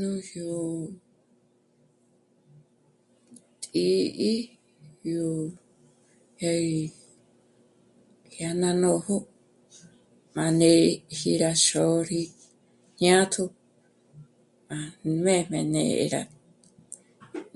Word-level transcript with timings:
Nújyo 0.00 0.52
tǐ'i, 3.62 4.34
yó, 5.12 5.26
eh..., 6.50 6.90
yá 8.38 8.50
ná 8.60 8.70
nójo, 8.82 9.16
má 10.36 10.44
néji 10.60 11.30
rá 11.42 11.52
xôri 11.66 12.22
jñátjo 12.98 13.44
à 14.74 14.76
nú 15.02 15.12
méjm'em'e 15.26 15.82
rá 16.14 16.22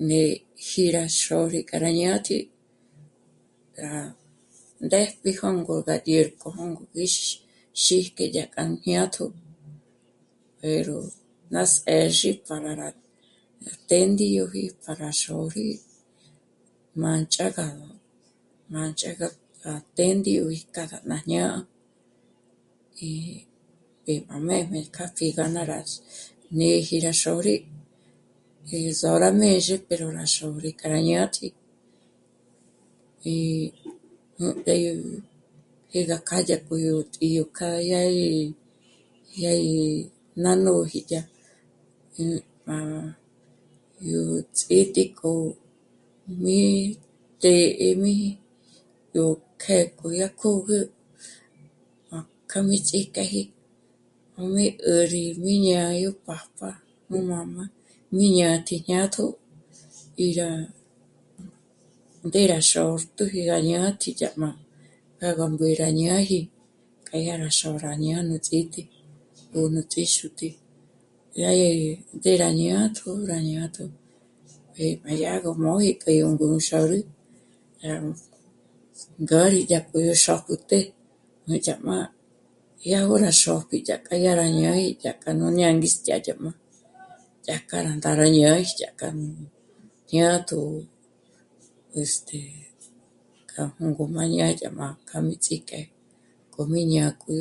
néji 0.09 0.85
rá 0.95 1.03
xôri 1.21 1.59
k'a 1.69 1.77
rá 1.83 1.91
ñátji 2.01 2.37
k'a 3.77 3.85
rá 3.93 4.01
mbéjp'i 4.85 5.31
jângo 5.39 5.75
gá 5.87 5.95
dyêrp'o 6.05 6.47
o 6.63 6.65
juízh..., 6.93 7.29
xí 7.81 7.97
k'e 8.15 8.25
dyá 8.33 8.45
k'o 8.45 8.51
k'a 8.53 8.63
nú 8.67 8.75
jñájto 8.83 9.25
pero 10.59 10.99
ná 11.53 11.63
së́'zhi 11.71 12.31
para 12.47 12.73
rá 12.79 12.89
téndigoji 13.87 14.63
para 14.85 15.07
xôri, 15.21 15.67
mánch'aga, 17.01 17.67
mánch'aga 18.73 19.27
à 19.63 19.71
têndi 19.97 20.33
ó 20.39 20.45
k'a 20.73 20.83
gá 20.91 20.97
jñá'a 21.23 21.59
í 23.07 23.11
p'e 24.03 24.13
ná 24.31 24.35
néjm'e 24.49 24.79
k'a 24.95 25.05
pjí'i 25.15 25.47
ná 25.55 25.61
rá 25.71 25.79
gá 25.83 25.93
néji 26.57 26.97
rá 27.05 27.13
xôri, 27.23 27.55
'índzora 28.65 29.29
mézhe 29.39 29.75
pero 29.87 30.05
má 30.15 30.23
xûri 30.35 30.69
k'a 30.79 30.87
rá 30.93 30.99
ñátji 31.09 31.47
í 33.33 33.37
b'ǘ 34.37 34.53
mé 34.65 34.75
jé 35.91 35.99
gá 36.09 36.17
kjâ'a 36.27 36.41
dyó 36.47 36.57
k'o 36.67 36.75
yó 36.87 36.95
tǐ'i 37.11 37.29
k'o 37.37 37.45
k'a 37.57 37.69
yá 37.91 38.01
gí, 38.15 38.53
yá 39.43 39.53
gí 39.65 40.09
nà 40.43 40.51
nóji 40.65 40.99
yá..., 41.11 41.21
nú..., 42.17 42.37
má... 42.65 42.77
yó 44.11 44.21
ts'ítǐ'i 44.53 45.03
k'o... 45.17 45.31
mí 46.43 46.59
të̌'m'eji 47.41 48.29
yó 49.13 49.25
kjë̌'ë 49.61 49.93
k'o 49.97 50.07
yá 50.19 50.27
kö̌gü 50.41 50.79
k'a 52.49 52.59
mí 52.67 52.77
ts'íjk'eji, 52.87 53.43
nú 54.35 54.43
má 54.53 54.61
'ä̀ri 54.63 55.25
mí 55.43 55.53
jñá'a 55.63 55.91
nú 56.03 56.11
pájp'a, 56.25 56.69
nú 57.09 57.17
máma, 57.31 57.63
mí 58.15 58.25
ñátji 58.37 58.75
jñátjo 58.81 59.25
í 60.25 60.27
rá 60.39 60.49
mbé 62.25 62.41
rá 62.51 62.59
xôtpjü 62.71 63.41
rá 63.49 63.57
ñátji 63.69 64.09
yá 64.21 64.29
má, 64.41 64.49
jângo 65.19 65.45
mbé 65.53 65.67
rá 65.81 65.89
ñáji 66.01 66.39
k'a 67.07 67.17
yá 67.27 67.33
ró 67.41 67.47
xôra 67.59 67.91
ñá'a 68.03 68.21
nú 68.27 68.37
ts'ítǐ'i 68.45 68.89
o 69.55 69.69
nú 69.73 69.81
ts'íxutǐ'i. 69.91 70.49
Dyá 71.33 71.51
gí 71.59 71.69
ngé 72.17 72.33
rá 72.41 72.49
jñátjo, 72.53 73.09
rá 73.29 73.37
jñátjo, 73.41 73.85
e 74.83 74.85
má 75.03 75.11
dyá 75.19 75.39
gó 75.43 75.53
móji 75.53 75.93
k'o 76.01 76.11
yó 76.19 76.27
mbúnxarü 76.33 76.99
dyá 77.79 77.93
rú 78.01 78.11
ngâri 79.23 79.59
dyá 79.69 79.79
k'a 79.79 79.89
k'o 79.89 79.99
gú 80.01 80.13
xôp'ütjé, 80.23 80.79
má 81.45 81.55
dyá 81.65 81.75
má 81.87 81.97
dyárú 82.81 83.15
xôpji 83.43 83.77
dyákja 83.87 84.33
rá 84.39 84.47
ñáji, 84.47 84.87
dyajkja 85.01 85.33
nú 85.33 85.45
ñângistjya 85.57 86.17
dyá 86.25 86.33
nù, 86.43 86.51
dyájkja 87.45 87.77
rá 87.87 87.91
ndára 87.97 88.27
ñáji 88.37 88.71
dyájk'a 88.79 89.07
ñáji 89.09 89.23
nú 89.29 89.45
jñátjo, 90.09 90.59
este..., 92.01 92.41
k'a 93.49 93.61
ngǔm'ü 93.79 94.17
gá 94.17 94.25
ñá'a 94.35 94.57
dyà 94.59 94.69
má 94.79 94.87
k'a 95.07 95.17
mí 95.25 95.35
ts'íjk'e 95.43 95.79
k'o 96.51 96.61
ñá'a 96.91 97.11
k'o 97.19 97.31